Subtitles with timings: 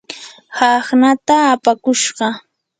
[0.57, 2.27] hawnaata apakushqa.